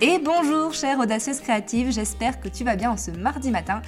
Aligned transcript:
Et 0.00 0.20
bonjour 0.24 0.74
chère 0.74 1.00
audacieuse 1.00 1.40
créative, 1.40 1.90
j'espère 1.90 2.38
que 2.38 2.48
tu 2.48 2.62
vas 2.62 2.76
bien 2.76 2.92
en 2.92 2.96
ce 2.96 3.10
mardi 3.10 3.50
matin. 3.50 3.82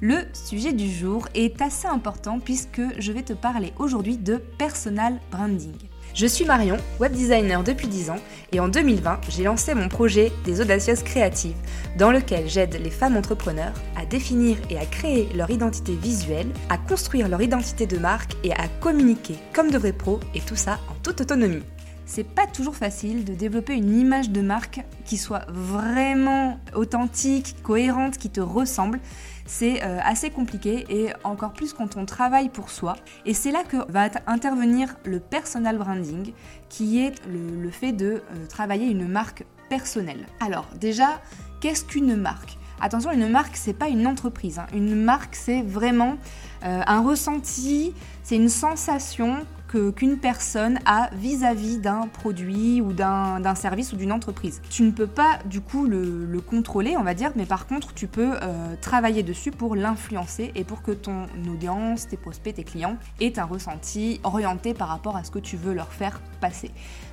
Le 0.00 0.20
sujet 0.32 0.72
du 0.72 0.90
jour 0.90 1.28
est 1.34 1.60
assez 1.60 1.86
important 1.86 2.40
puisque 2.40 2.80
je 2.98 3.12
vais 3.12 3.20
te 3.20 3.34
parler 3.34 3.74
aujourd'hui 3.78 4.16
de 4.16 4.36
personal 4.56 5.20
branding. 5.30 5.76
Je 6.14 6.24
suis 6.24 6.46
Marion, 6.46 6.78
web 6.98 7.12
designer 7.12 7.62
depuis 7.62 7.88
10 7.88 8.08
ans, 8.08 8.16
et 8.52 8.58
en 8.58 8.68
2020, 8.68 9.20
j'ai 9.28 9.44
lancé 9.44 9.74
mon 9.74 9.88
projet 9.88 10.32
des 10.46 10.62
audacieuses 10.62 11.02
créatives, 11.02 11.56
dans 11.98 12.10
lequel 12.10 12.48
j'aide 12.48 12.80
les 12.82 12.90
femmes 12.90 13.18
entrepreneurs 13.18 13.74
à 13.96 14.06
définir 14.06 14.56
et 14.70 14.78
à 14.78 14.86
créer 14.86 15.28
leur 15.34 15.50
identité 15.50 15.94
visuelle, 15.94 16.48
à 16.70 16.78
construire 16.78 17.28
leur 17.28 17.42
identité 17.42 17.86
de 17.86 17.98
marque 17.98 18.32
et 18.44 18.52
à 18.54 18.66
communiquer 18.80 19.36
comme 19.52 19.70
de 19.70 19.76
vrais 19.76 19.92
pros, 19.92 20.20
et 20.34 20.40
tout 20.40 20.56
ça 20.56 20.80
en 20.88 20.94
toute 21.02 21.20
autonomie 21.20 21.62
c'est 22.10 22.24
pas 22.24 22.48
toujours 22.48 22.74
facile 22.74 23.24
de 23.24 23.34
développer 23.34 23.74
une 23.74 23.96
image 23.96 24.30
de 24.30 24.40
marque 24.40 24.80
qui 25.04 25.16
soit 25.16 25.44
vraiment 25.48 26.58
authentique, 26.74 27.54
cohérente, 27.62 28.18
qui 28.18 28.30
te 28.30 28.40
ressemble. 28.40 28.98
C'est 29.46 29.84
euh, 29.84 30.00
assez 30.02 30.30
compliqué 30.30 30.84
et 30.88 31.12
encore 31.22 31.52
plus 31.52 31.72
quand 31.72 31.96
on 31.96 32.06
travaille 32.06 32.48
pour 32.48 32.70
soi. 32.70 32.96
Et 33.26 33.32
c'est 33.32 33.52
là 33.52 33.62
que 33.62 33.76
va 33.92 34.10
intervenir 34.26 34.96
le 35.04 35.20
personal 35.20 35.78
branding, 35.78 36.32
qui 36.68 36.98
est 36.98 37.14
le, 37.28 37.70
fait 37.70 37.92
de 37.92 38.06
euh, 38.06 38.46
travailler 38.48 38.90
une 38.90 39.06
marque 39.06 39.44
personnelle. 39.68 40.26
Alors 40.40 40.66
déjà, 40.80 41.20
qu'est-ce 41.60 41.84
qu'une 41.84 42.16
marque? 42.16 42.58
Attention, 42.80 43.12
une 43.12 43.28
marque, 43.28 43.56
c'est 43.56 43.72
pas 43.72 43.88
une 43.88 44.06
entreprise. 44.08 44.58
Hein. 44.58 44.66
Une 44.74 44.96
marque, 44.96 45.36
c'est 45.36 45.62
vraiment 45.62 46.16
euh, 46.64 46.82
un 46.84 47.02
ressenti, 47.02 47.94
c'est 48.24 48.36
une 48.36 48.48
sensation 48.48 49.46
qu'une 49.70 50.18
personne 50.18 50.78
a 50.84 51.10
vis-à-vis 51.14 51.78
d'un 51.78 52.08
produit 52.08 52.80
ou 52.80 52.92
d'un 52.92 53.54
service 53.54 53.92
ou 53.92 53.96
d'une 53.96 54.12
entreprise. 54.12 54.60
Tu 54.68 54.82
ne 54.82 54.90
peux 54.90 55.06
pas 55.06 55.38
du 55.44 55.60
coup 55.60 55.86
le, 55.86 56.40
contrôler, 56.40 56.96
on 56.96 57.02
va 57.02 57.14
dire, 57.14 57.32
mais 57.36 57.44
par 57.44 57.66
contre, 57.66 57.92
tu 57.92 58.06
peux 58.06 58.32
euh, 58.42 58.74
travailler 58.80 59.22
dessus 59.22 59.50
pour 59.50 59.76
l'influencer 59.76 60.52
et 60.54 60.64
pour 60.64 60.82
que 60.82 60.90
ton 60.90 61.26
audience, 61.48 62.08
tes 62.08 62.16
prospects, 62.16 62.54
tes 62.54 62.64
clients 62.64 62.96
aient 63.20 63.38
un 63.38 63.44
ressenti 63.44 64.20
orienté 64.24 64.72
par 64.72 64.88
rapport 64.88 65.16
à 65.16 65.22
ce 65.22 65.30
que 65.30 65.38
tu 65.38 65.56
veux 65.56 65.74
leur 65.74 65.92
faire 65.92 66.20
passer. 66.40 66.70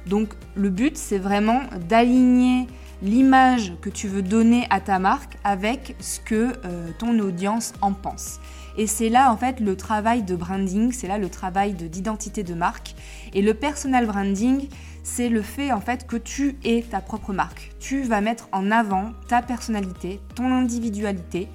Donc 0.08 0.30
le 0.56 0.70
but, 0.70 0.98
c'est 0.98 1.18
vraiment 1.20 1.62
d'aligner 1.90 2.68
l'image 3.02 3.74
que 3.82 3.90
tu 3.90 4.08
veux 4.08 4.22
donner 4.22 4.66
à 4.70 4.80
ta 4.80 5.00
marque 5.00 5.38
avec 5.44 5.96
ce 6.00 6.20
que 6.20 6.54
euh, 6.66 6.90
ton 6.98 7.18
audience 7.20 7.74
en 7.82 7.94
pense. 7.94 8.40
Et 8.78 8.86
c'est 8.86 9.10
là 9.10 9.32
en 9.32 9.38
fait 9.38 9.60
le 9.60 9.76
travail 9.76 10.24
de 10.24 10.36
branding, 10.36 10.92
c'est 10.92 11.08
là 11.08 11.18
le 11.18 11.30
travail 11.30 11.74
d'identité 11.74 12.44
de, 12.44 12.54
marque. 12.54 12.96
Et 13.34 13.42
le 13.42 13.54
personal 13.54 14.06
branding, 14.06 14.68
c'est 15.04 15.30
le 15.30 15.42
fait 15.42 15.72
en 15.72 15.82
fait 15.82 16.06
que 16.06 16.16
tu 16.16 16.58
es 16.64 16.84
ta 16.84 17.02
propre 17.02 17.34
marque. 17.34 17.72
Tu 17.80 18.04
vas 18.04 18.22
mettre 18.22 18.50
en 18.52 18.70
avant 18.72 19.14
ta 19.28 19.42
personnalité, 19.42 20.20
ton 20.36 20.52
individualité 20.52 21.48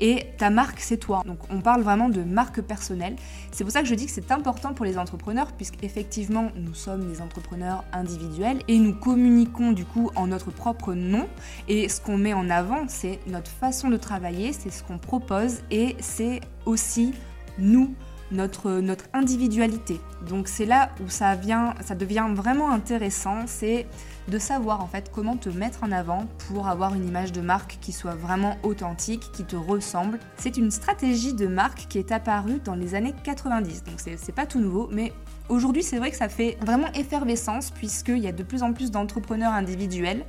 et 0.00 0.26
ta 0.38 0.50
marque, 0.50 0.80
c'est 0.80 0.96
toi. 0.96 1.22
Donc 1.26 1.38
on 1.50 1.60
parle 1.60 1.82
vraiment 1.82 2.08
de 2.08 2.22
marque 2.22 2.60
personnelle. 2.60 3.16
C'est 3.52 3.64
pour 3.64 3.72
ça 3.72 3.82
que 3.82 3.88
je 3.88 3.94
dis 3.94 4.06
que 4.06 4.12
c'est 4.12 4.30
important 4.32 4.74
pour 4.74 4.84
les 4.84 4.98
entrepreneurs, 4.98 5.52
puisqu'effectivement, 5.52 6.50
nous 6.56 6.74
sommes 6.74 7.08
des 7.08 7.20
entrepreneurs 7.20 7.84
individuels 7.92 8.58
et 8.68 8.78
nous 8.78 8.94
communiquons 8.94 9.72
du 9.72 9.84
coup 9.84 10.10
en 10.14 10.26
notre 10.26 10.50
propre 10.50 10.94
nom. 10.94 11.26
Et 11.68 11.88
ce 11.88 12.00
qu'on 12.00 12.18
met 12.18 12.34
en 12.34 12.50
avant, 12.50 12.84
c'est 12.88 13.18
notre 13.26 13.50
façon 13.50 13.88
de 13.88 13.96
travailler, 13.96 14.52
c'est 14.52 14.70
ce 14.70 14.82
qu'on 14.82 14.98
propose 14.98 15.60
et 15.70 15.96
c'est 16.00 16.40
aussi 16.64 17.12
nous 17.58 17.94
notre, 18.30 18.70
notre 18.80 19.04
individualité. 19.12 20.00
Donc 20.28 20.48
c'est 20.48 20.66
là 20.66 20.90
où 21.04 21.08
ça, 21.08 21.34
vient, 21.34 21.74
ça 21.84 21.94
devient 21.94 22.26
vraiment 22.32 22.70
intéressant, 22.70 23.44
c'est 23.46 23.86
de 24.28 24.38
savoir 24.38 24.82
en 24.82 24.86
fait 24.86 25.10
comment 25.12 25.36
te 25.36 25.48
mettre 25.48 25.84
en 25.84 25.92
avant 25.92 26.26
pour 26.48 26.68
avoir 26.68 26.94
une 26.94 27.06
image 27.06 27.32
de 27.32 27.40
marque 27.40 27.78
qui 27.80 27.92
soit 27.92 28.14
vraiment 28.14 28.56
authentique, 28.62 29.30
qui 29.32 29.44
te 29.44 29.56
ressemble. 29.56 30.18
C'est 30.36 30.56
une 30.56 30.70
stratégie 30.70 31.34
de 31.34 31.46
marque 31.46 31.86
qui 31.88 31.98
est 31.98 32.12
apparue 32.12 32.60
dans 32.64 32.74
les 32.74 32.94
années 32.94 33.14
90, 33.24 33.84
donc 33.84 34.00
c'est 34.00 34.34
pas 34.34 34.46
tout 34.46 34.60
nouveau, 34.60 34.88
mais 34.90 35.12
aujourd'hui 35.48 35.82
c'est 35.82 35.98
vrai 35.98 36.10
que 36.10 36.16
ça 36.16 36.28
fait 36.28 36.58
vraiment 36.60 36.90
effervescence 36.94 37.70
puisqu'il 37.70 38.18
y 38.18 38.28
a 38.28 38.32
de 38.32 38.42
plus 38.42 38.62
en 38.62 38.72
plus 38.72 38.90
d'entrepreneurs 38.90 39.52
individuels 39.52 40.24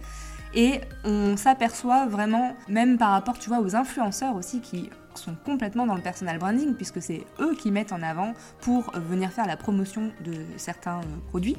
et 0.54 0.82
on 1.04 1.38
s'aperçoit 1.38 2.08
vraiment, 2.08 2.56
même 2.68 2.98
par 2.98 3.12
rapport 3.12 3.38
tu 3.38 3.50
vois, 3.50 3.60
aux 3.60 3.76
influenceurs 3.76 4.36
aussi 4.36 4.62
qui 4.62 4.90
sont 5.18 5.36
complètement 5.46 5.86
dans 5.86 5.96
le 5.96 6.02
personal 6.02 6.38
branding 6.38 6.76
puisque 6.76 7.02
c'est 7.02 7.26
eux 7.40 7.56
qui 7.56 7.72
mettent 7.72 7.92
en 7.92 8.02
avant 8.02 8.34
pour 8.62 8.92
venir 8.96 9.32
faire 9.32 9.48
la 9.48 9.58
promotion 9.58 10.12
de 10.24 10.34
certains 10.58 11.00
euh, 11.00 11.18
produits. 11.30 11.58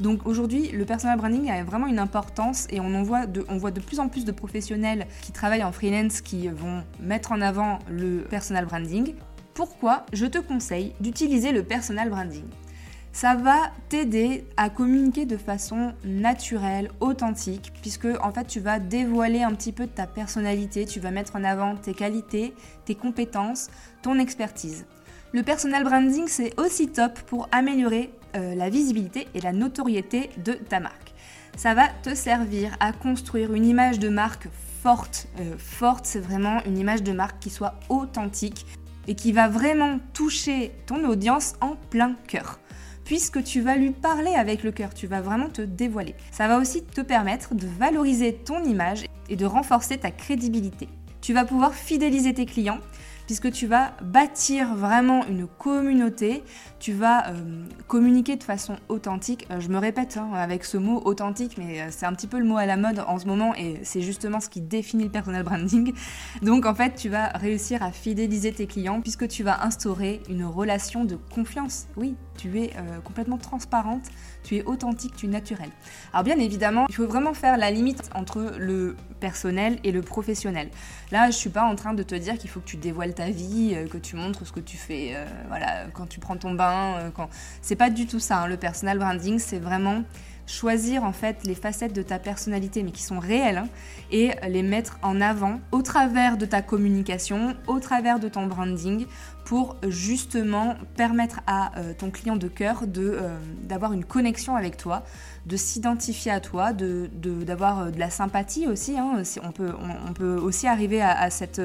Donc 0.00 0.26
aujourd'hui, 0.26 0.70
le 0.72 0.84
personal 0.84 1.18
branding 1.18 1.50
a 1.50 1.64
vraiment 1.64 1.86
une 1.86 1.98
importance 1.98 2.66
et 2.70 2.80
on 2.80 3.02
voit 3.02 3.26
de, 3.26 3.44
on 3.48 3.56
voit 3.56 3.70
de 3.70 3.80
plus 3.80 4.00
en 4.00 4.08
plus 4.08 4.24
de 4.24 4.32
professionnels 4.32 5.06
qui 5.22 5.32
travaillent 5.32 5.64
en 5.64 5.72
freelance 5.72 6.20
qui 6.20 6.48
vont 6.48 6.82
mettre 7.00 7.32
en 7.32 7.40
avant 7.40 7.78
le 7.90 8.22
personal 8.28 8.66
branding. 8.66 9.14
Pourquoi 9.54 10.04
je 10.12 10.26
te 10.26 10.38
conseille 10.38 10.92
d'utiliser 11.00 11.52
le 11.52 11.62
personal 11.62 12.10
branding? 12.10 12.44
Ça 13.16 13.34
va 13.34 13.72
t'aider 13.88 14.44
à 14.58 14.68
communiquer 14.68 15.24
de 15.24 15.38
façon 15.38 15.94
naturelle, 16.04 16.90
authentique, 17.00 17.72
puisque 17.80 18.08
en 18.22 18.30
fait 18.30 18.46
tu 18.46 18.60
vas 18.60 18.78
dévoiler 18.78 19.42
un 19.42 19.54
petit 19.54 19.72
peu 19.72 19.86
de 19.86 19.90
ta 19.90 20.06
personnalité, 20.06 20.84
tu 20.84 21.00
vas 21.00 21.10
mettre 21.10 21.34
en 21.34 21.42
avant 21.42 21.76
tes 21.76 21.94
qualités, 21.94 22.52
tes 22.84 22.94
compétences, 22.94 23.68
ton 24.02 24.18
expertise. 24.18 24.84
Le 25.32 25.42
personal 25.42 25.82
branding, 25.82 26.28
c'est 26.28 26.60
aussi 26.60 26.88
top 26.88 27.18
pour 27.20 27.48
améliorer 27.52 28.12
euh, 28.36 28.54
la 28.54 28.68
visibilité 28.68 29.28
et 29.34 29.40
la 29.40 29.54
notoriété 29.54 30.28
de 30.44 30.52
ta 30.52 30.78
marque. 30.78 31.14
Ça 31.56 31.72
va 31.72 31.88
te 31.88 32.14
servir 32.14 32.76
à 32.80 32.92
construire 32.92 33.54
une 33.54 33.64
image 33.64 33.98
de 33.98 34.10
marque 34.10 34.48
forte. 34.82 35.26
Euh, 35.40 35.54
forte, 35.56 36.04
c'est 36.04 36.20
vraiment 36.20 36.62
une 36.66 36.76
image 36.76 37.02
de 37.02 37.12
marque 37.12 37.38
qui 37.38 37.48
soit 37.48 37.76
authentique 37.88 38.66
et 39.08 39.14
qui 39.14 39.32
va 39.32 39.48
vraiment 39.48 40.00
toucher 40.12 40.72
ton 40.84 41.08
audience 41.08 41.54
en 41.62 41.76
plein 41.88 42.14
cœur 42.26 42.58
puisque 43.06 43.42
tu 43.42 43.60
vas 43.60 43.76
lui 43.76 43.92
parler 43.92 44.34
avec 44.34 44.64
le 44.64 44.72
cœur, 44.72 44.92
tu 44.92 45.06
vas 45.06 45.22
vraiment 45.22 45.48
te 45.48 45.62
dévoiler. 45.62 46.14
Ça 46.32 46.48
va 46.48 46.58
aussi 46.58 46.84
te 46.84 47.00
permettre 47.00 47.54
de 47.54 47.66
valoriser 47.78 48.34
ton 48.34 48.62
image 48.64 49.06
et 49.30 49.36
de 49.36 49.46
renforcer 49.46 49.96
ta 49.96 50.10
crédibilité. 50.10 50.88
Tu 51.22 51.32
vas 51.32 51.44
pouvoir 51.44 51.72
fidéliser 51.72 52.34
tes 52.34 52.46
clients 52.46 52.80
puisque 53.26 53.50
tu 53.50 53.66
vas 53.66 53.92
bâtir 54.02 54.74
vraiment 54.74 55.26
une 55.26 55.46
communauté, 55.46 56.42
tu 56.78 56.92
vas 56.92 57.28
euh, 57.28 57.64
communiquer 57.88 58.36
de 58.36 58.42
façon 58.42 58.76
authentique. 58.88 59.46
Euh, 59.50 59.60
je 59.60 59.68
me 59.68 59.78
répète 59.78 60.16
hein, 60.16 60.30
avec 60.34 60.64
ce 60.64 60.76
mot 60.76 61.02
authentique, 61.04 61.58
mais 61.58 61.80
euh, 61.80 61.88
c'est 61.90 62.06
un 62.06 62.12
petit 62.12 62.28
peu 62.28 62.38
le 62.38 62.44
mot 62.44 62.56
à 62.56 62.66
la 62.66 62.76
mode 62.76 63.02
en 63.06 63.18
ce 63.18 63.26
moment 63.26 63.54
et 63.54 63.80
c'est 63.82 64.02
justement 64.02 64.40
ce 64.40 64.48
qui 64.48 64.60
définit 64.60 65.04
le 65.04 65.10
personal 65.10 65.42
branding. 65.42 65.92
Donc 66.42 66.66
en 66.66 66.74
fait, 66.74 66.94
tu 66.94 67.08
vas 67.08 67.28
réussir 67.28 67.82
à 67.82 67.90
fidéliser 67.90 68.52
tes 68.52 68.66
clients 68.66 69.00
puisque 69.00 69.26
tu 69.28 69.42
vas 69.42 69.64
instaurer 69.64 70.22
une 70.28 70.44
relation 70.44 71.04
de 71.04 71.16
confiance. 71.16 71.88
Oui, 71.96 72.14
tu 72.36 72.60
es 72.60 72.70
complètement 73.04 73.38
transparente, 73.38 74.04
tu 74.44 74.56
es 74.56 74.64
authentique, 74.64 75.16
tu 75.16 75.26
es 75.26 75.28
naturel. 75.28 75.70
Alors 76.12 76.24
bien 76.24 76.38
évidemment, 76.38 76.86
il 76.88 76.94
faut 76.94 77.06
vraiment 77.06 77.34
faire 77.34 77.56
la 77.56 77.70
limite 77.70 78.10
entre 78.14 78.52
le 78.58 78.94
personnel 79.20 79.78
et 79.84 79.92
le 79.92 80.02
professionnel. 80.02 80.68
Là, 81.10 81.30
je 81.30 81.36
suis 81.36 81.50
pas 81.50 81.64
en 81.64 81.74
train 81.74 81.94
de 81.94 82.02
te 82.02 82.14
dire 82.14 82.38
qu'il 82.38 82.50
faut 82.50 82.60
que 82.60 82.66
tu 82.66 82.76
dévoiles 82.76 83.14
ta 83.16 83.30
vie, 83.30 83.72
euh, 83.74 83.88
que 83.88 83.98
tu 83.98 84.14
montres 84.14 84.46
ce 84.46 84.52
que 84.52 84.60
tu 84.60 84.76
fais, 84.76 85.12
euh, 85.14 85.24
voilà, 85.48 85.86
quand 85.92 86.06
tu 86.06 86.20
prends 86.20 86.36
ton 86.36 86.52
bain, 86.52 86.98
euh, 86.98 87.10
quand 87.10 87.28
c'est 87.62 87.76
pas 87.76 87.90
du 87.90 88.06
tout 88.06 88.20
ça. 88.20 88.42
Hein. 88.42 88.46
Le 88.46 88.56
personal 88.56 88.98
branding, 88.98 89.38
c'est 89.38 89.58
vraiment 89.58 90.02
choisir 90.46 91.04
en 91.04 91.12
fait 91.12 91.44
les 91.44 91.54
facettes 91.54 91.92
de 91.92 92.02
ta 92.02 92.18
personnalité 92.18 92.82
mais 92.82 92.92
qui 92.92 93.02
sont 93.02 93.18
réelles 93.18 93.58
hein, 93.58 93.68
et 94.10 94.32
les 94.48 94.62
mettre 94.62 94.98
en 95.02 95.20
avant 95.20 95.60
au 95.72 95.82
travers 95.82 96.36
de 96.36 96.46
ta 96.46 96.62
communication, 96.62 97.56
au 97.66 97.80
travers 97.80 98.20
de 98.20 98.28
ton 98.28 98.46
branding 98.46 99.06
pour 99.46 99.76
justement 99.86 100.74
permettre 100.96 101.40
à 101.46 101.78
euh, 101.78 101.92
ton 101.96 102.10
client 102.10 102.34
de 102.34 102.48
cœur 102.48 102.82
euh, 102.96 103.38
d'avoir 103.62 103.92
une 103.92 104.04
connexion 104.04 104.56
avec 104.56 104.76
toi, 104.76 105.04
de 105.46 105.56
s'identifier 105.56 106.32
à 106.32 106.40
toi, 106.40 106.72
d'avoir 106.72 107.08
de, 107.12 107.44
d'avoir 107.44 107.80
euh, 107.80 107.90
de, 107.90 107.98
la 108.00 108.10
sympathie 108.10 108.66
aussi. 108.66 108.98
Hein. 108.98 109.22
On, 109.44 109.52
peut, 109.52 109.72
on, 110.08 110.12
peut 110.12 110.34
aussi 110.34 110.66
arriver 110.66 111.00
à, 111.00 111.16
à, 111.16 111.30
cette 111.30 111.62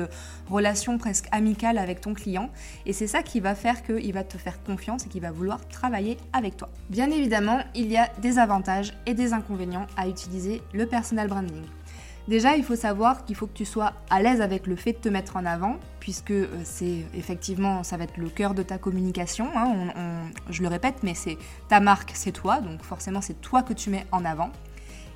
relation 0.47 0.99
presque 0.99 1.25
amicale 1.31 1.79
avec 1.79 2.01
ton 2.01 2.13
client. 2.13 2.51
Et 2.85 2.93
c'est 2.93 3.07
ça 3.07 3.23
qui 3.23 3.39
va 3.39 3.55
faire 3.55 3.81
qu'il 3.81 4.13
va 4.13 4.23
te 4.23 4.37
faire 4.37 4.61
confiance 4.61 5.07
et 5.07 5.09
qu'il 5.09 5.21
va 5.23 5.31
vouloir 5.31 5.67
travailler 5.67 6.17
avec 6.33 6.57
toi. 6.57 6.69
Bien 6.91 7.09
évidemment, 7.09 7.63
il 7.73 7.91
y 7.91 7.97
a 7.97 8.09
des 8.21 8.37
avantages 8.37 8.70
et 9.05 9.13
des 9.13 9.33
inconvénients 9.33 9.87
à 9.97 10.07
utiliser 10.07 10.61
le 10.73 10.85
personal 10.85 11.27
branding. 11.27 11.63
Déjà, 12.27 12.55
il 12.55 12.63
faut 12.63 12.75
savoir 12.75 13.25
qu'il 13.25 13.35
faut 13.35 13.47
que 13.47 13.53
tu 13.53 13.65
sois 13.65 13.93
à 14.09 14.21
l'aise 14.21 14.41
avec 14.41 14.67
le 14.67 14.75
fait 14.75 14.93
de 14.93 14.97
te 14.97 15.09
mettre 15.09 15.37
en 15.37 15.45
avant, 15.45 15.77
puisque 15.99 16.31
euh, 16.31 16.47
c'est 16.63 17.05
effectivement, 17.15 17.83
ça 17.83 17.97
va 17.97 18.03
être 18.03 18.17
le 18.17 18.29
cœur 18.29 18.53
de 18.53 18.61
ta 18.63 18.77
communication. 18.77 19.47
Hein. 19.55 19.91
je 20.49 20.61
le 20.61 20.67
répète, 20.67 20.97
mais 21.03 21.15
c'est 21.15 21.37
ta 21.67 21.79
marque, 21.79 22.11
c'est 22.13 22.31
toi, 22.31 22.61
donc 22.61 22.83
forcément 22.83 23.21
c'est 23.21 23.41
toi 23.41 23.63
que 23.63 23.73
tu 23.73 23.89
mets 23.89 24.05
en 24.11 24.23
avant. 24.23 24.51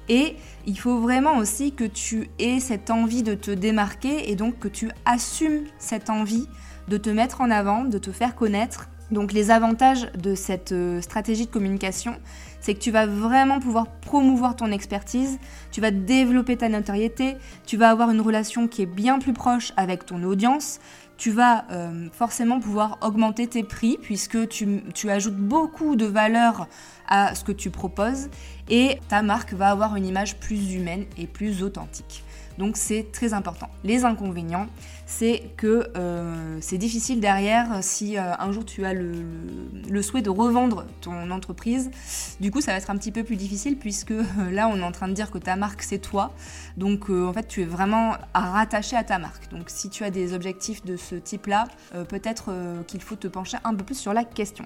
Et 0.10 0.36
il 0.66 0.78
faut 0.78 1.00
vraiment 1.00 1.38
aussi 1.38 1.74
que 1.74 1.84
tu 1.84 2.30
aies 2.38 2.60
cette 2.60 2.90
envie 2.90 3.24
de 3.24 3.34
te 3.34 3.52
démarquer 3.52 4.30
et 4.30 4.36
donc 4.36 4.60
que 4.60 4.68
tu 4.68 4.92
assumes 5.06 5.63
cette 5.80 6.10
envie 6.10 6.48
de 6.88 6.98
te 6.98 7.10
mettre 7.10 7.42
en 7.42 7.50
avant, 7.50 7.86
de 7.86 7.98
te 7.98 8.12
faire 8.12 8.36
connaître 8.36 8.90
Donc 9.12 9.34
les 9.34 9.52
avantages 9.52 10.12
de 10.13 10.34
cette 10.34 10.72
euh, 10.72 11.00
stratégie 11.02 11.46
de 11.46 11.52
communication, 11.52 12.16
c'est 12.60 12.74
que 12.74 12.80
tu 12.80 12.90
vas 12.90 13.06
vraiment 13.06 13.60
pouvoir 13.60 13.88
promouvoir 13.88 14.56
ton 14.56 14.72
expertise, 14.72 15.38
tu 15.72 15.80
vas 15.80 15.92
développer 15.92 16.57
ta 16.57 16.69
notoriété, 16.69 17.38
tu 17.68 17.78
vas 17.78 17.90
avoir 17.92 18.10
une 18.10 18.22
relation 18.22 18.68
qui 18.68 18.81
est 18.81 18.88
bien 18.88 19.19
plus 19.19 19.34
proche 19.34 19.72
avec 19.78 20.07
ton 20.07 20.24
audience, 20.24 20.80
tu 21.18 21.31
vas 21.31 21.66
euh, 21.72 22.07
forcément 22.12 22.60
pouvoir 22.60 22.98
augmenter 23.02 23.48
tes 23.48 23.63
prix 23.63 23.98
puisque 24.02 24.48
tu, 24.50 24.81
tu, 24.94 25.10
ajoutes 25.10 25.38
beaucoup 25.38 25.96
de 25.96 26.06
valeur 26.06 26.68
à 27.07 27.36
ce 27.36 27.44
que 27.44 27.52
tu 27.52 27.69
proposes 27.69 28.30
et 28.69 29.00
ta 29.07 29.22
marque 29.22 29.54
va 29.54 29.69
avoir 29.69 29.96
une 29.96 30.06
image 30.06 30.38
plus 30.38 30.74
humaine 30.74 31.06
et 31.18 31.28
plus 31.28 31.62
authentique. 31.62 32.25
Donc 32.57 32.78
c'est 32.78 33.12
très 33.12 33.34
important. 33.34 33.69
Les 33.84 34.06
inconvénients, 34.06 34.68
c'est 35.06 35.52
que 35.56 35.88
euh, 35.96 36.57
c'est 36.62 36.78
difficile 36.78 37.19
derrière 37.19 37.84
si 37.84 38.18
euh, 38.18 38.34
un 38.40 38.52
jour 38.52 38.66
tu 38.66 38.86
as 38.86 38.94
le, 38.94 40.02
souhait 40.02 40.22
de 40.22 40.30
revendre 40.30 40.86
ton 41.02 41.30
entreprise. 41.31 41.92
Du 42.40 42.52
coup, 42.52 42.62
ça 42.62 42.72
va 42.72 42.78
être 42.78 42.90
un 42.90 42.98
petit 42.98 43.12
peu 43.12 43.24
plus 43.24 43.36
difficile 43.36 43.78
puisque 43.78 44.12
euh, 44.12 44.24
là, 44.52 44.68
on 44.68 44.78
est 44.78 44.84
en 44.84 44.92
train 44.92 45.07
de 45.07 45.13
dire 45.13 45.31
que 45.31 45.38
ta 45.38 45.56
marque, 45.56 45.84
c'est 45.84 46.00
toi. 46.00 46.34
Donc, 46.78 47.10
en 47.10 47.34
fait, 47.34 47.48
tu 47.48 47.62
es 47.62 47.66
vraiment 47.66 48.13
rattaché 48.34 48.96
à 48.96 49.04
ta 49.04 49.19
marque. 49.19 49.50
Donc, 49.52 49.69
si 49.69 49.90
tu 49.90 50.04
as 50.04 50.10
des 50.10 50.34
objectifs 50.34 50.84
de 50.84 50.98
ce 50.98 51.16
type-là, 51.16 51.68
peut-être 52.10 52.52
qu'il 52.88 53.02
faut 53.02 53.16
te 53.16 53.28
pencher 53.28 53.57
un 53.63 53.74
peu 53.74 53.84
plus 53.84 53.96
sur 53.96 54.13
la 54.13 54.24
question. 54.24 54.66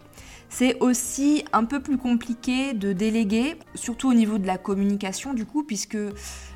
C'est 0.50 0.80
aussi 0.80 1.46
un 1.54 1.66
peu 1.66 1.80
plus 1.80 1.98
compliqué 1.98 2.74
de 2.74 2.94
déléguer, 2.94 3.56
surtout 3.76 4.10
au 4.10 4.14
niveau 4.14 4.40
de 4.40 4.48
la 4.48 4.58
communication, 4.58 5.34
du 5.34 5.46
coup, 5.46 5.64
puisque 5.64 5.98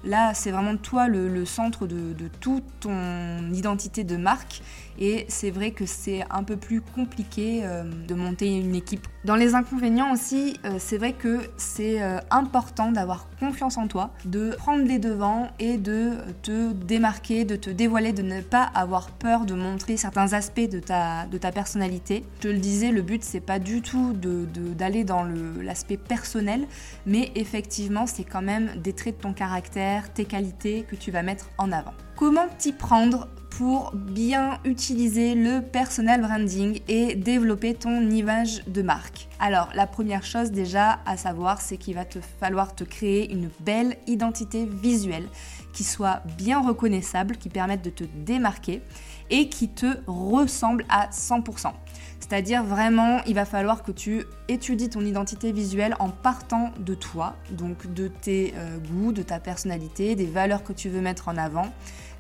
là, 0.04 0.34
c'est 0.34 0.52
vraiment 0.52 0.78
toi 0.78 1.08
le, 1.08 1.23
centre 1.46 1.88
de, 1.88 2.14
de 2.14 2.28
toute 2.40 2.64
ton 2.82 3.52
identité 3.54 4.04
de 4.04 4.18
marque 4.18 4.62
et 5.00 5.26
c'est 5.28 5.52
vrai 5.52 5.72
que 5.72 5.86
c'est 5.86 6.24
un 6.30 6.44
peu 6.44 6.58
plus 6.58 6.82
compliqué 6.82 7.62
euh, 7.64 7.84
de 7.84 8.14
monter 8.16 8.48
une 8.48 8.76
équipe. 8.76 9.08
Dans 9.26 9.36
les 9.36 9.56
inconvénients 9.56 10.12
aussi, 10.12 10.60
euh, 10.66 10.76
c'est 10.80 10.98
vrai 10.98 11.14
que 11.14 11.40
c'est 11.58 12.02
euh, 12.02 12.20
important 12.30 12.92
d'avoir 12.92 13.28
confiance 13.40 13.78
en 13.78 13.88
toi, 13.88 14.12
de 14.26 14.52
prendre 14.58 14.84
les 14.84 15.00
devants 15.00 15.50
et 15.60 15.78
de 15.78 16.12
te 16.42 16.74
démarquer, 16.74 17.46
de 17.46 17.56
te 17.56 17.70
dévoiler, 17.70 18.12
de 18.12 18.22
ne 18.22 18.42
pas 18.42 18.64
avoir 18.64 19.12
peur 19.12 19.46
de 19.46 19.54
montrer 19.54 19.98
certains 19.98 20.34
aspects 20.34 20.70
de 20.70 20.80
ta, 20.80 21.28
personnalité. 21.54 22.24
Je 22.38 22.48
te 22.48 22.48
le 22.48 22.60
disais, 22.60 22.92
le 22.92 23.02
but 23.02 23.24
c'est 23.24 23.40
pas 23.40 23.60
du 23.60 23.82
tout 23.82 24.14
d'aller 24.14 25.04
dans 25.04 25.24
l'aspect 25.62 25.98
personnel, 25.98 26.66
mais 27.06 27.32
effectivement 27.36 28.06
c'est 28.08 28.24
quand 28.24 28.42
même 28.42 28.72
des 28.82 28.94
traits 28.94 29.18
de 29.18 29.22
ton 29.22 29.34
caractère, 29.34 30.12
tes 30.14 30.26
qualités 30.26 30.86
que 30.90 30.96
tu 30.96 31.12
vas 31.12 31.22
mettre 31.22 31.50
en 31.58 31.72
avant. 31.72 31.94
Comment 32.16 32.48
t'y 32.60 32.74
prendre 32.74 33.28
pour 33.50 33.92
bien 33.94 34.60
utiliser 34.66 35.34
le 35.34 35.62
personal 35.62 36.22
branding 36.22 36.80
et 36.88 37.16
développer 37.16 37.74
ton 37.74 38.10
image 38.10 38.64
de 38.68 38.84
marque? 38.84 39.28
Alors 39.40 39.70
la 39.74 39.88
première 39.88 40.24
chose 40.24 40.52
déjà 40.52 41.00
à 41.08 41.18
savoir 41.18 41.60
c'est 41.60 41.78
qu'il 41.78 41.96
va 41.96 42.06
te 42.06 42.20
falloir 42.40 42.76
te 42.76 42.84
créer 42.84 43.32
une 43.32 43.50
belle 43.62 43.98
identité 44.06 44.66
visuelle 44.66 45.28
qui 45.74 45.84
soit 45.84 46.22
bien 46.38 46.62
reconnaissable, 46.62 47.38
qui 47.38 47.50
permette 47.50 47.84
de 47.84 47.90
te 47.90 48.04
démarquer 48.04 48.84
et 49.32 49.50
qui 49.50 49.68
te 49.68 49.98
ressemble 50.06 50.86
à 50.90 51.10
100%. 51.10 51.72
C'est-à-dire 52.20 52.64
vraiment, 52.64 53.22
il 53.28 53.36
va 53.36 53.44
falloir 53.44 53.84
que 53.84 53.92
tu 53.92 54.24
étudies 54.48 54.90
ton 54.90 55.02
identité 55.02 55.52
visuelle 55.52 55.94
en 56.00 56.10
partant 56.10 56.72
de 56.80 56.96
toi, 56.96 57.36
donc 57.52 57.94
de 57.94 58.08
tes 58.08 58.54
euh, 58.56 58.78
goûts, 58.78 59.12
de 59.12 59.24
ta 59.24 59.40
personnalité, 59.40 60.16
des 60.16 60.26
valeurs 60.26 60.64
que 60.64 60.72
tu 60.72 60.88
veux 60.88 61.02
mettre 61.02 61.28
en 61.28 61.36
avant. 61.36 61.66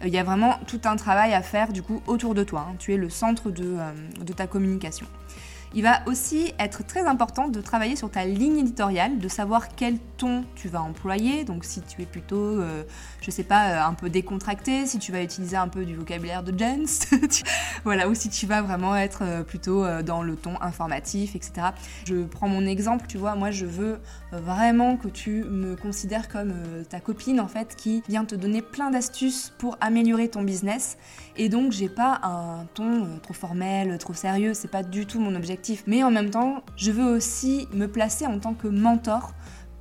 Euh, 0.04 0.08
il 0.08 0.14
y 0.14 0.18
a 0.18 0.24
vraiment 0.24 0.60
tout 0.68 0.82
un 0.86 0.96
travail 0.96 1.34
à 1.34 1.42
faire 1.42 1.72
du 1.72 1.82
coup 1.82 2.02
autour 2.08 2.36
de 2.36 2.44
toi. 2.44 2.68
Hein. 2.70 2.76
Tu 2.80 2.94
es 2.94 2.98
le 2.98 3.10
centre 3.10 3.52
de, 3.52 3.76
euh, 3.78 3.92
de 4.22 4.34
ta 4.34 4.48
communication. 4.48 5.08
Il 5.76 5.82
va 5.82 6.02
aussi 6.06 6.54
être 6.60 6.86
très 6.86 7.08
important 7.08 7.48
de 7.48 7.60
travailler 7.60 7.96
sur 7.96 8.12
ta 8.12 8.26
ligne 8.26 8.60
éditoriale, 8.60 9.18
de 9.18 9.28
savoir 9.28 9.70
quel 9.76 9.98
ton 10.18 10.46
tu 10.56 10.68
vas 10.68 10.82
employer. 10.82 11.46
Donc 11.46 11.66
si 11.66 11.82
tu 11.82 12.04
es 12.04 12.06
plutôt, 12.06 12.36
euh, 12.36 12.84
je 13.22 13.32
sais 13.32 13.44
pas, 13.44 13.70
euh, 13.70 13.90
un 13.90 13.96
peu 13.96 14.12
décontracté, 14.12 14.86
si 14.86 15.00
tu 15.00 15.12
vas 15.12 15.24
utiliser 15.24 15.58
un 15.58 15.68
peu 15.68 15.84
du 15.84 15.96
vocabulaire 15.96 16.44
de 16.44 16.58
Jens, 16.58 17.08
voilà, 17.84 18.08
ou 18.08 18.14
si 18.14 18.30
tu 18.30 18.46
vas 18.46 18.62
vraiment 18.62 18.96
être 18.96 19.24
euh, 19.24 19.44
plutôt 19.44 19.84
dans 20.04 20.22
le 20.22 20.36
ton 20.36 20.62
informatif, 20.62 21.36
etc. 21.36 21.70
Je 22.06 22.24
prends 22.24 22.48
mon 22.48 22.68
exemple, 22.68 23.08
tu 23.08 23.18
vois, 23.18 23.34
moi 23.34 23.50
je 23.50 23.66
veux 23.66 24.00
vraiment 24.32 24.98
que 24.98 25.08
tu 25.08 25.44
me 25.44 25.76
considères 25.76 26.28
comme 26.28 26.54
ta 26.90 27.00
copine 27.00 27.40
en 27.40 27.48
fait 27.48 27.76
qui 27.76 28.04
vient 28.08 28.26
te 28.26 28.36
donner 28.36 28.62
plein 28.62 28.92
d'astuces 28.92 29.54
pour 29.58 29.78
améliorer 29.82 30.28
ton 30.28 30.44
business. 30.44 30.98
Et 31.36 31.50
donc 31.50 31.72
j'ai 31.72 31.90
pas 31.90 32.20
un 32.24 32.66
ton 32.74 33.08
trop 33.22 33.34
formel, 33.34 33.98
trop 33.98 34.14
sérieux, 34.14 34.54
c'est 34.54 34.70
pas 34.70 34.84
du 34.84 35.06
tout 35.06 35.20
mon 35.20 35.36
objectif. 35.36 35.84
Mais 35.88 36.04
en 36.04 36.12
même 36.12 36.30
temps, 36.30 36.64
je 36.78 36.92
veux 36.92 37.06
aussi 37.06 37.68
me 37.74 37.88
placer 37.88 38.26
en 38.28 38.40
tant 38.40 38.54
que 38.54 38.68
mentor 38.68 39.34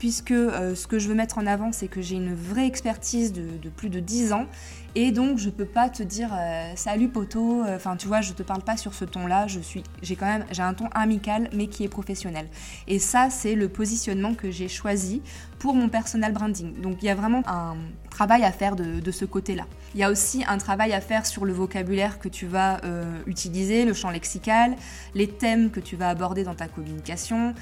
puisque 0.03 0.33
euh, 0.33 0.75
ce 0.75 0.89
que 0.89 0.99
je 0.99 1.07
veux 1.07 1.15
mettre 1.15 1.39
en 1.39 1.47
avant, 1.47 1.71
c'est 1.71 1.87
que 1.87 2.03
j'ai 2.03 2.17
une 2.17 2.35
vraie 2.35 2.67
expertise 2.67 3.33
de, 3.33 3.69
plus 3.69 3.89
de 3.89 4.01
10 4.01 4.33
ans 4.33 4.47
et 4.95 5.11
donc, 5.11 5.39
je 5.39 5.49
peux 5.49 5.65
pas 5.65 5.89
te 5.89 6.03
dire 6.03 6.29
euh, 6.39 6.73
salut 6.77 7.09
poteau, 7.09 7.65
euh, 7.65 7.77
enfin 7.77 7.97
tu 7.97 8.09
vois, 8.09 8.21
je 8.21 8.35
te 8.35 8.43
parle 8.43 8.61
pas 8.61 8.77
sur 8.77 8.93
ce 8.93 9.07
ton-là, 9.07 9.47
je 9.47 9.59
suis 9.59 9.83
j'ai 10.03 10.17
quand 10.17 10.27
même 10.27 10.45
j'ai 10.51 10.63
un 10.63 10.75
ton 10.75 10.89
amical 10.93 11.49
mais 11.55 11.67
qui 11.67 11.85
est 11.85 11.89
professionnel. 11.89 12.47
Et 12.89 12.99
ça 12.99 13.31
c'est 13.31 13.55
le 13.55 13.71
positionnement 13.71 14.35
que 14.35 14.51
j'ai 14.51 14.69
choisi 14.69 15.23
pour 15.59 15.75
mon 15.75 15.89
personal 15.89 16.33
branding. 16.33 16.79
Donc 16.83 16.99
il 17.01 17.07
y 17.07 17.09
a 17.09 17.15
vraiment 17.15 17.43
un 17.47 17.77
travail 18.11 18.45
à 18.45 18.53
faire 18.53 18.77
de, 18.77 19.11
ce 19.11 19.25
côté-là. 19.25 19.65
Il 19.95 20.01
y 20.01 20.05
a 20.05 20.11
aussi 20.11 20.45
un 20.47 20.59
travail 20.59 20.93
à 20.93 21.01
faire 21.01 21.25
sur 21.25 21.45
le 21.45 21.53
vocabulaire 21.53 22.19
que 22.19 22.29
tu 22.29 22.47
vas 22.47 22.79
euh, 22.85 23.05
utiliser, 23.27 23.85
le 23.85 23.95
champ 23.95 24.11
lexical, 24.11 24.75
les 25.15 25.29
thèmes 25.29 25.71
que 25.71 25.81
tu 25.81 25.97
vas 25.97 26.11
aborder 26.11 26.45
dans 26.45 26.55
ta 26.55 26.67
communication. 26.67 27.55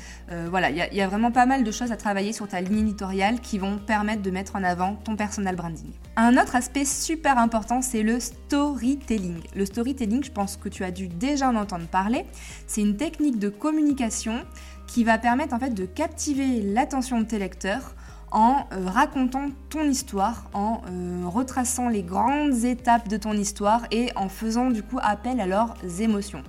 voilà, 0.49 0.71
il 0.71 0.77
y, 0.77 0.81
a, 0.81 0.89
il 0.91 0.97
y 0.97 1.03
a 1.03 1.09
vraiment 1.09 1.31
pas 1.31 1.47
mal 1.47 1.63
de 1.63 1.71
choses 1.71 1.93
à 1.93 1.97
travailler 1.97 2.33
sur 2.33 2.49
ta 2.49 2.61
ligne 2.61 2.81
éditoriale 2.81 3.41
qui 3.41 3.59
vont 3.59 3.79
permettre 3.79 4.23
de 4.23 4.31
mettre 4.31 4.57
en 4.57 4.65
avant 4.65 4.95
ton 4.95 5.15
personal 5.15 5.55
branding. 5.55 5.93
Un 6.17 6.37
autre 6.37 6.57
aspect 6.57 6.85
super 6.85 7.20
important, 7.29 7.83
c'est 7.83 8.03
le 8.03 8.21
storytelling. 8.21 9.41
Le 9.55 9.65
storytelling, 9.65 10.25
je 10.25 10.31
pense 10.31 10.57
que 10.57 10.69
tu 10.69 10.85
as 10.85 10.91
dû 10.91 11.09
déjà 11.09 11.49
en 11.49 11.57
entendre 11.57 11.87
parler. 11.87 12.27
C'est 12.67 12.81
une 12.81 12.97
technique 12.97 13.39
de 13.39 13.49
communication 13.49 14.45
qui 14.87 15.05
va 15.05 15.19
permettre 15.19 15.55
en 15.55 15.59
fait 15.59 15.71
de 15.71 15.87
captiver 15.87 16.63
l'attention 16.63 17.21
de 17.21 17.25
tes 17.25 17.39
lecteurs 17.39 17.95
en 18.33 18.67
euh, 18.73 18.87
racontant 18.87 19.49
ton 19.69 19.85
histoire, 19.85 20.49
en 20.55 20.83
euh, 20.89 21.23
retraçant 21.27 21.89
les 21.89 22.03
grandes 22.03 22.65
étapes 22.65 23.09
de 23.09 23.17
ton 23.17 23.33
histoire 23.33 23.83
et 23.91 24.11
en 24.17 24.29
faisant 24.29 24.71
du 24.71 24.83
coup 24.83 24.99
appel 25.03 25.41
à 25.41 25.47
leurs 25.47 25.75
émotions. 26.01 26.43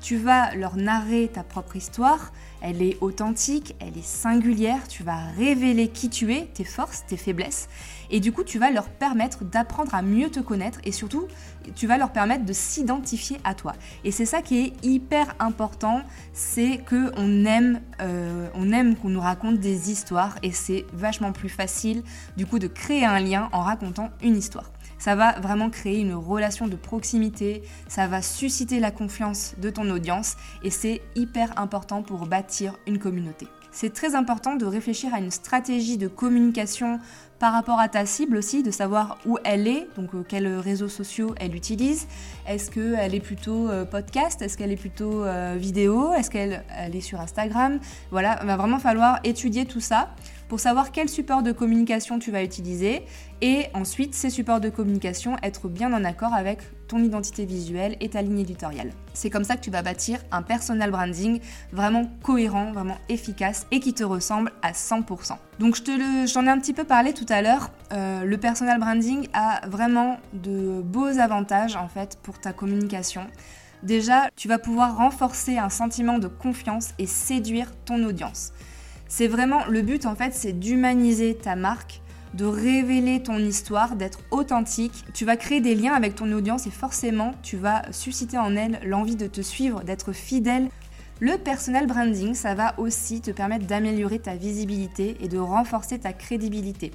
Tu 0.00 0.16
vas 0.16 0.54
leur 0.54 0.76
narrer 0.76 1.28
ta 1.32 1.42
propre 1.42 1.74
histoire, 1.74 2.32
elle 2.60 2.82
est 2.82 2.96
authentique, 3.00 3.74
elle 3.80 3.98
est 3.98 4.06
singulière, 4.06 4.86
tu 4.88 5.02
vas 5.02 5.18
révéler 5.36 5.88
qui 5.88 6.08
tu 6.08 6.32
es, 6.32 6.46
tes 6.46 6.64
forces, 6.64 7.04
tes 7.06 7.16
faiblesses, 7.16 7.68
et 8.10 8.20
du 8.20 8.32
coup 8.32 8.44
tu 8.44 8.58
vas 8.58 8.70
leur 8.70 8.88
permettre 8.88 9.44
d'apprendre 9.44 9.94
à 9.94 10.02
mieux 10.02 10.30
te 10.30 10.40
connaître 10.40 10.78
et 10.84 10.92
surtout 10.92 11.26
tu 11.74 11.86
vas 11.86 11.98
leur 11.98 12.12
permettre 12.12 12.44
de 12.44 12.52
s'identifier 12.52 13.38
à 13.42 13.54
toi. 13.54 13.74
Et 14.04 14.12
c'est 14.12 14.24
ça 14.24 14.40
qui 14.40 14.58
est 14.58 14.72
hyper 14.84 15.34
important, 15.40 16.02
c'est 16.32 16.78
que 16.78 17.12
on 17.16 17.44
aime, 17.44 17.80
euh, 18.00 18.48
aime 18.72 18.96
qu'on 18.96 19.08
nous 19.08 19.20
raconte 19.20 19.58
des 19.58 19.90
histoires 19.90 20.36
et 20.42 20.52
c'est 20.52 20.86
vachement 20.92 21.32
plus 21.32 21.48
facile 21.48 22.02
du 22.36 22.46
coup 22.46 22.58
de 22.58 22.68
créer 22.68 23.04
un 23.04 23.18
lien 23.18 23.48
en 23.52 23.62
racontant 23.62 24.10
une 24.22 24.36
histoire. 24.36 24.70
Ça 24.98 25.14
va 25.14 25.38
vraiment 25.40 25.70
créer 25.70 26.00
une 26.00 26.14
relation 26.14 26.66
de 26.66 26.76
proximité, 26.76 27.62
ça 27.88 28.06
va 28.06 28.22
susciter 28.22 28.80
la 28.80 28.90
confiance 28.90 29.54
de 29.58 29.70
ton 29.70 29.88
audience 29.90 30.36
et 30.62 30.70
c'est 30.70 31.00
hyper 31.14 31.58
important 31.58 32.02
pour 32.02 32.26
bâtir 32.26 32.74
une 32.86 32.98
communauté. 32.98 33.46
C'est 33.70 33.92
très 33.92 34.14
important 34.14 34.56
de 34.56 34.64
réfléchir 34.64 35.14
à 35.14 35.18
une 35.18 35.30
stratégie 35.30 35.98
de 35.98 36.08
communication 36.08 36.98
par 37.38 37.52
rapport 37.52 37.78
à 37.78 37.88
ta 37.88 38.06
cible 38.06 38.36
aussi, 38.36 38.62
de 38.62 38.70
savoir 38.70 39.18
où 39.24 39.38
elle 39.44 39.68
est, 39.68 39.86
donc 39.96 40.14
euh, 40.14 40.24
quels 40.26 40.48
réseaux 40.56 40.88
sociaux 40.88 41.34
elle 41.38 41.54
utilise. 41.54 42.08
Est-ce 42.48 42.70
qu'elle 42.70 43.14
est 43.14 43.20
plutôt 43.20 43.68
euh, 43.68 43.84
podcast? 43.84 44.42
Est-ce 44.42 44.58
qu'elle 44.58 44.72
est 44.72 44.76
plutôt 44.76 45.24
euh, 45.24 45.54
vidéo? 45.56 46.12
Est-ce 46.14 46.30
qu'elle 46.30 46.64
est 46.92 47.00
sur 47.00 47.20
Instagram? 47.20 47.78
Voilà, 48.10 48.38
il 48.40 48.46
va 48.46 48.56
vraiment 48.56 48.80
falloir 48.80 49.20
étudier 49.22 49.66
tout 49.66 49.80
ça 49.80 50.10
pour 50.48 50.60
savoir 50.60 50.92
quel 50.92 51.08
support 51.08 51.42
de 51.42 51.52
communication 51.52 52.18
tu 52.18 52.30
vas 52.30 52.42
utiliser 52.42 53.02
et 53.40 53.66
ensuite 53.74 54.14
ces 54.14 54.30
supports 54.30 54.60
de 54.60 54.70
communication 54.70 55.36
être 55.42 55.68
bien 55.68 55.92
en 55.92 56.04
accord 56.04 56.34
avec 56.34 56.60
ton 56.88 56.98
identité 56.98 57.44
visuelle 57.44 57.96
et 58.00 58.08
ta 58.08 58.22
ligne 58.22 58.40
éditoriale. 58.40 58.90
C'est 59.12 59.30
comme 59.30 59.44
ça 59.44 59.56
que 59.56 59.60
tu 59.60 59.70
vas 59.70 59.82
bâtir 59.82 60.20
un 60.32 60.42
personal 60.42 60.90
branding 60.90 61.40
vraiment 61.70 62.10
cohérent, 62.22 62.72
vraiment 62.72 62.96
efficace 63.08 63.66
et 63.70 63.80
qui 63.80 63.92
te 63.92 64.04
ressemble 64.04 64.52
à 64.62 64.72
100%. 64.72 65.36
Donc 65.58 65.76
j'en 66.26 66.46
ai 66.46 66.48
un 66.48 66.58
petit 66.58 66.72
peu 66.72 66.84
parlé 66.84 67.12
tout 67.12 67.26
à 67.28 67.42
l'heure. 67.42 67.70
Euh, 67.92 68.24
le 68.24 68.38
personal 68.38 68.80
branding 68.80 69.28
a 69.34 69.66
vraiment 69.68 70.18
de 70.32 70.80
beaux 70.80 71.18
avantages 71.18 71.76
en 71.76 71.88
fait 71.88 72.18
pour 72.22 72.40
ta 72.40 72.52
communication. 72.52 73.26
Déjà, 73.82 74.28
tu 74.34 74.48
vas 74.48 74.58
pouvoir 74.58 74.96
renforcer 74.96 75.58
un 75.58 75.68
sentiment 75.68 76.18
de 76.18 76.26
confiance 76.26 76.94
et 76.98 77.06
séduire 77.06 77.72
ton 77.84 78.02
audience. 78.04 78.52
C'est 79.08 79.26
vraiment 79.26 79.64
le 79.66 79.80
but 79.80 80.04
en 80.04 80.14
fait, 80.14 80.34
c'est 80.34 80.52
d'humaniser 80.52 81.34
ta 81.34 81.56
marque, 81.56 82.02
de 82.34 82.44
révéler 82.44 83.22
ton 83.22 83.38
histoire, 83.38 83.96
d'être 83.96 84.20
authentique. 84.30 85.04
Tu 85.14 85.24
vas 85.24 85.36
créer 85.36 85.62
des 85.62 85.74
liens 85.74 85.94
avec 85.94 86.14
ton 86.14 86.30
audience 86.32 86.66
et 86.66 86.70
forcément, 86.70 87.32
tu 87.42 87.56
vas 87.56 87.90
susciter 87.90 88.36
en 88.36 88.54
elle 88.54 88.80
l'envie 88.84 89.16
de 89.16 89.26
te 89.26 89.40
suivre, 89.40 89.82
d'être 89.82 90.12
fidèle. 90.12 90.68
Le 91.20 91.36
personal 91.36 91.86
branding, 91.86 92.34
ça 92.34 92.54
va 92.54 92.78
aussi 92.78 93.22
te 93.22 93.30
permettre 93.30 93.66
d'améliorer 93.66 94.18
ta 94.18 94.36
visibilité 94.36 95.16
et 95.20 95.28
de 95.28 95.38
renforcer 95.38 95.98
ta 95.98 96.12
crédibilité. 96.12 96.92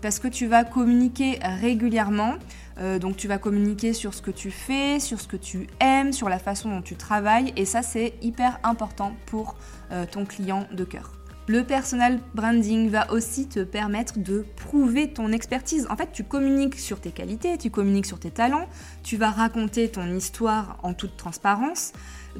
Parce 0.00 0.18
que 0.18 0.28
tu 0.28 0.46
vas 0.46 0.64
communiquer 0.64 1.38
régulièrement, 1.42 2.34
euh, 2.78 2.98
donc 2.98 3.18
tu 3.18 3.28
vas 3.28 3.36
communiquer 3.36 3.92
sur 3.92 4.14
ce 4.14 4.22
que 4.22 4.30
tu 4.30 4.50
fais, 4.50 4.98
sur 4.98 5.20
ce 5.20 5.28
que 5.28 5.36
tu 5.36 5.66
aimes, 5.78 6.14
sur 6.14 6.30
la 6.30 6.38
façon 6.38 6.70
dont 6.70 6.82
tu 6.82 6.96
travailles, 6.96 7.52
et 7.56 7.66
ça 7.66 7.82
c'est 7.82 8.14
hyper 8.22 8.58
important 8.62 9.12
pour 9.26 9.56
euh, 9.92 10.06
ton 10.10 10.24
client 10.24 10.66
de 10.72 10.84
cœur. 10.84 11.19
Le 11.46 11.64
personal 11.64 12.20
branding 12.34 12.90
va 12.90 13.10
aussi 13.10 13.48
te 13.48 13.60
permettre 13.60 14.18
de 14.18 14.44
prouver 14.56 15.12
ton 15.12 15.32
expertise. 15.32 15.86
En 15.90 15.96
fait, 15.96 16.10
tu 16.12 16.22
communiques 16.22 16.78
sur 16.78 17.00
tes 17.00 17.10
qualités, 17.10 17.58
tu 17.58 17.70
communiques 17.70 18.06
sur 18.06 18.20
tes 18.20 18.30
talents, 18.30 18.68
tu 19.02 19.16
vas 19.16 19.30
raconter 19.30 19.88
ton 19.88 20.06
histoire 20.14 20.78
en 20.82 20.94
toute 20.94 21.16
transparence, 21.16 21.92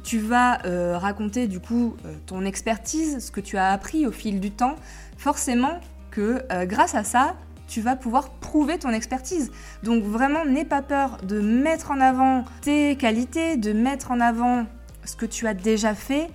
tu 0.05 0.19
vas 0.19 0.65
euh, 0.65 0.97
raconter 0.97 1.49
du 1.49 1.59
coup 1.59 1.97
euh, 2.05 2.15
ton 2.27 2.45
expertise, 2.45 3.25
ce 3.25 3.31
que 3.33 3.41
tu 3.41 3.57
as 3.57 3.73
appris 3.73 4.07
au 4.07 4.13
fil 4.13 4.39
du 4.39 4.53
temps. 4.53 4.77
Forcément 5.17 5.81
que 6.11 6.43
euh, 6.53 6.67
grâce 6.67 6.95
à 6.95 7.03
ça, 7.03 7.37
tu 7.67 7.81
vas 7.81 7.97
pouvoir 7.97 8.31
prouver 8.31 8.79
ton 8.79 8.91
expertise. 8.91 9.51
Donc 9.83 10.05
vraiment, 10.05 10.45
n'aie 10.45 10.65
pas 10.65 10.83
peur 10.83 11.19
de 11.23 11.41
mettre 11.41 11.91
en 11.91 12.01
avant 12.01 12.45
tes 12.63 12.97
qualités, 12.97 13.57
de 13.57 13.73
mettre 13.73 14.11
en 14.11 14.21
avant 14.21 14.67
ce 15.05 15.17
que 15.17 15.27
tu 15.27 15.47
as 15.47 15.55
déjà 15.55 15.95
fait 15.95 16.29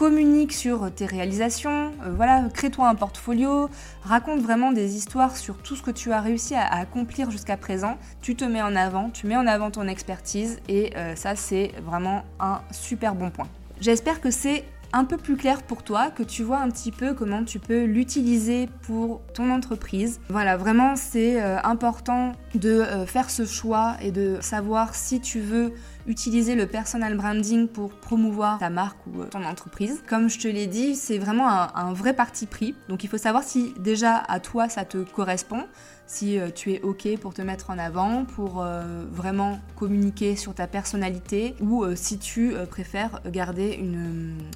communique 0.00 0.54
sur 0.54 0.90
tes 0.90 1.04
réalisations, 1.04 1.92
euh, 2.06 2.14
voilà, 2.16 2.44
crée-toi 2.54 2.88
un 2.88 2.94
portfolio, 2.94 3.68
raconte 4.02 4.40
vraiment 4.40 4.72
des 4.72 4.96
histoires 4.96 5.36
sur 5.36 5.58
tout 5.58 5.76
ce 5.76 5.82
que 5.82 5.90
tu 5.90 6.10
as 6.10 6.22
réussi 6.22 6.54
à, 6.54 6.64
accomplir 6.72 7.30
jusqu'à 7.30 7.58
présent. 7.58 7.98
Tu 8.22 8.34
te 8.34 8.46
mets 8.46 8.62
en 8.62 8.76
avant, 8.76 9.10
tu 9.10 9.26
mets 9.26 9.36
en 9.36 9.46
avant 9.46 9.70
ton 9.70 9.86
expertise 9.88 10.58
et 10.70 10.96
euh, 10.96 11.14
ça 11.16 11.36
c'est 11.36 11.72
vraiment 11.84 12.24
un 12.40 12.62
super 12.70 13.14
bon 13.14 13.28
point. 13.28 13.46
J'espère 13.82 14.22
que 14.22 14.30
c'est 14.30 14.64
un 14.92 15.04
peu 15.04 15.16
plus 15.16 15.36
clair 15.36 15.62
pour 15.62 15.82
toi, 15.82 16.10
que 16.10 16.22
tu 16.22 16.42
vois 16.42 16.58
un 16.58 16.70
petit 16.70 16.92
peu 16.92 17.14
comment 17.14 17.44
tu 17.44 17.58
peux 17.58 17.84
l'utiliser 17.84 18.68
pour 18.82 19.20
ton 19.34 19.50
entreprise. 19.50 20.20
Voilà, 20.28 20.56
vraiment 20.56 20.96
c'est 20.96 21.40
euh, 21.40 21.58
important 21.62 22.32
de 22.54 22.70
euh, 22.70 23.06
faire 23.06 23.30
ce 23.30 23.44
choix 23.44 23.96
et 24.02 24.10
de 24.10 24.38
savoir 24.40 24.94
si 24.94 25.20
tu 25.20 25.40
veux 25.40 25.72
utiliser 26.06 26.54
le 26.54 26.66
personal 26.66 27.16
branding 27.16 27.68
pour 27.68 27.90
promouvoir 27.90 28.58
ta 28.58 28.70
marque 28.70 28.98
ou 29.06 29.22
euh, 29.22 29.26
ton 29.26 29.44
entreprise. 29.44 30.02
Comme 30.08 30.28
je 30.28 30.38
te 30.38 30.48
l'ai 30.48 30.66
dit, 30.66 30.96
c'est 30.96 31.18
vraiment 31.18 31.48
un, 31.48 31.92
vrai 31.92 32.14
parti 32.14 32.46
pris. 32.46 32.74
Donc 32.88 33.04
il 33.04 33.08
faut 33.08 33.18
savoir 33.18 33.42
si 33.42 33.74
déjà 33.78 34.16
à 34.16 34.40
toi 34.40 34.68
ça 34.68 34.84
te 34.84 34.98
correspond, 34.98 35.66
si 36.10 36.38
tu 36.54 36.72
es 36.72 36.82
OK 36.82 37.08
pour 37.20 37.34
te 37.34 37.42
mettre 37.42 37.70
en 37.70 37.78
avant, 37.78 38.24
pour 38.24 38.64
vraiment 39.12 39.60
communiquer 39.76 40.34
sur 40.34 40.54
ta 40.54 40.66
personnalité 40.66 41.54
ou 41.60 41.84
si 41.94 42.18
tu 42.18 42.54
préfères 42.68 43.20
garder 43.26 43.78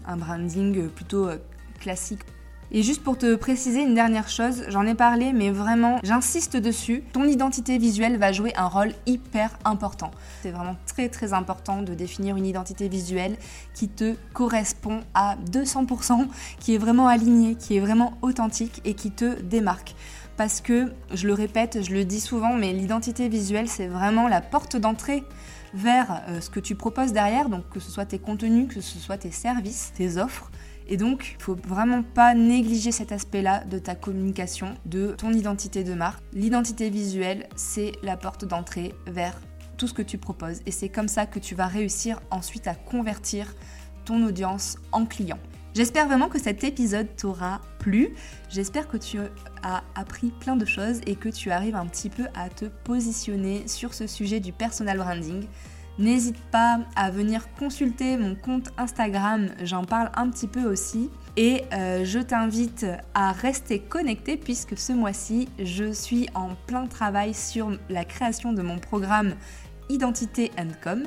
un 0.06 0.16
branding 0.16 0.88
plutôt 0.88 1.28
euh, 1.28 1.36
classique. 1.80 2.20
Et 2.70 2.82
juste 2.82 3.04
pour 3.04 3.16
te 3.18 3.36
préciser 3.36 3.82
une 3.82 3.94
dernière 3.94 4.28
chose, 4.28 4.64
j'en 4.68 4.84
ai 4.86 4.94
parlé, 4.94 5.32
mais 5.32 5.50
vraiment, 5.50 6.00
j'insiste 6.02 6.56
dessus, 6.56 7.04
ton 7.12 7.24
identité 7.24 7.78
visuelle 7.78 8.16
va 8.18 8.32
jouer 8.32 8.52
un 8.56 8.66
rôle 8.66 8.92
hyper 9.06 9.56
important. 9.64 10.10
C'est 10.42 10.50
vraiment 10.50 10.74
très 10.86 11.08
très 11.08 11.34
important 11.34 11.82
de 11.82 11.94
définir 11.94 12.36
une 12.36 12.46
identité 12.46 12.88
visuelle 12.88 13.36
qui 13.74 13.88
te 13.88 14.14
correspond 14.32 15.02
à 15.12 15.36
200%, 15.52 16.26
qui 16.58 16.74
est 16.74 16.78
vraiment 16.78 17.06
alignée, 17.06 17.54
qui 17.54 17.76
est 17.76 17.80
vraiment 17.80 18.14
authentique 18.22 18.80
et 18.84 18.94
qui 18.94 19.10
te 19.12 19.40
démarque. 19.42 19.94
Parce 20.36 20.60
que, 20.60 20.92
je 21.12 21.26
le 21.26 21.32
répète, 21.32 21.84
je 21.84 21.92
le 21.92 22.04
dis 22.04 22.20
souvent, 22.20 22.54
mais 22.54 22.72
l'identité 22.72 23.28
visuelle, 23.28 23.68
c'est 23.68 23.86
vraiment 23.86 24.26
la 24.26 24.40
porte 24.40 24.76
d'entrée 24.76 25.22
vers 25.74 26.22
euh, 26.28 26.40
ce 26.40 26.50
que 26.50 26.60
tu 26.60 26.74
proposes 26.74 27.12
derrière, 27.12 27.48
donc 27.48 27.68
que 27.70 27.80
ce 27.80 27.90
soit 27.90 28.06
tes 28.06 28.18
contenus, 28.18 28.68
que 28.72 28.80
ce 28.80 28.98
soit 28.98 29.18
tes 29.18 29.30
services, 29.30 29.92
tes 29.96 30.16
offres. 30.16 30.50
Et 30.88 30.96
donc, 30.96 31.36
il 31.38 31.42
faut 31.42 31.54
vraiment 31.54 32.02
pas 32.02 32.34
négliger 32.34 32.92
cet 32.92 33.12
aspect-là 33.12 33.64
de 33.64 33.78
ta 33.78 33.94
communication, 33.94 34.74
de 34.86 35.14
ton 35.16 35.32
identité 35.32 35.82
de 35.82 35.94
marque. 35.94 36.22
L'identité 36.32 36.90
visuelle, 36.90 37.48
c'est 37.56 37.92
la 38.02 38.16
porte 38.16 38.44
d'entrée 38.44 38.94
vers 39.06 39.40
tout 39.76 39.86
ce 39.86 39.94
que 39.94 40.02
tu 40.02 40.18
proposes. 40.18 40.60
Et 40.66 40.70
c'est 40.70 40.88
comme 40.88 41.08
ça 41.08 41.26
que 41.26 41.38
tu 41.38 41.54
vas 41.54 41.66
réussir 41.66 42.20
ensuite 42.30 42.66
à 42.66 42.74
convertir 42.74 43.54
ton 44.04 44.22
audience 44.24 44.76
en 44.92 45.06
client. 45.06 45.38
J'espère 45.74 46.06
vraiment 46.06 46.28
que 46.28 46.38
cet 46.38 46.62
épisode 46.62 47.08
t'aura 47.16 47.60
plu. 47.80 48.10
J'espère 48.48 48.86
que 48.86 48.96
tu 48.96 49.18
as 49.64 49.82
appris 49.96 50.30
plein 50.30 50.54
de 50.54 50.64
choses 50.64 51.00
et 51.04 51.16
que 51.16 51.28
tu 51.28 51.50
arrives 51.50 51.74
un 51.74 51.86
petit 51.86 52.10
peu 52.10 52.26
à 52.36 52.48
te 52.48 52.66
positionner 52.66 53.66
sur 53.66 53.92
ce 53.92 54.06
sujet 54.06 54.38
du 54.38 54.52
personal 54.52 54.98
branding. 54.98 55.46
N'hésite 55.98 56.38
pas 56.52 56.78
à 56.94 57.10
venir 57.10 57.52
consulter 57.58 58.16
mon 58.16 58.36
compte 58.36 58.68
Instagram, 58.78 59.48
j'en 59.64 59.84
parle 59.84 60.12
un 60.14 60.30
petit 60.30 60.46
peu 60.46 60.62
aussi. 60.62 61.10
Et 61.36 61.64
euh, 61.72 62.04
je 62.04 62.20
t'invite 62.20 62.86
à 63.14 63.32
rester 63.32 63.80
connecté 63.80 64.36
puisque 64.36 64.78
ce 64.78 64.92
mois-ci, 64.92 65.48
je 65.58 65.90
suis 65.90 66.28
en 66.36 66.50
plein 66.68 66.86
travail 66.86 67.34
sur 67.34 67.76
la 67.88 68.04
création 68.04 68.52
de 68.52 68.62
mon 68.62 68.78
programme 68.78 69.34
Identité 69.88 70.50
Com 70.82 71.02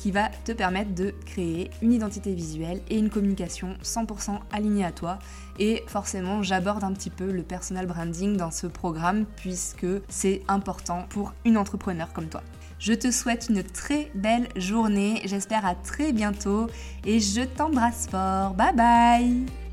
qui 0.00 0.10
va 0.10 0.30
te 0.46 0.52
permettre 0.52 0.94
de 0.94 1.14
créer 1.26 1.70
une 1.82 1.92
identité 1.92 2.32
visuelle 2.32 2.80
et 2.88 2.96
une 2.96 3.10
communication 3.10 3.76
100% 3.84 4.38
alignée 4.50 4.84
à 4.84 4.92
toi. 4.92 5.18
Et 5.58 5.84
forcément, 5.86 6.42
j'aborde 6.42 6.84
un 6.84 6.92
petit 6.94 7.10
peu 7.10 7.30
le 7.30 7.42
personal 7.42 7.86
branding 7.86 8.34
dans 8.38 8.50
ce 8.50 8.66
programme 8.66 9.26
puisque 9.36 9.86
c'est 10.08 10.40
important 10.48 11.04
pour 11.10 11.34
une 11.44 11.58
entrepreneur 11.58 12.10
comme 12.14 12.28
toi. 12.28 12.42
Je 12.78 12.94
te 12.94 13.10
souhaite 13.10 13.48
une 13.50 13.62
très 13.62 14.10
belle 14.14 14.48
journée, 14.56 15.20
j'espère 15.26 15.66
à 15.66 15.74
très 15.74 16.14
bientôt 16.14 16.68
et 17.04 17.20
je 17.20 17.42
t'embrasse 17.42 18.08
fort. 18.10 18.54
Bye 18.54 18.74
bye 18.74 19.69